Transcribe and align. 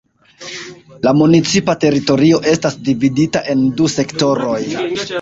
La 1.07 1.13
municipa 1.19 1.77
teritorio 1.85 2.41
estas 2.55 2.81
dividita 2.91 3.47
en 3.55 3.65
du 3.79 3.95
sektoroj. 4.01 4.61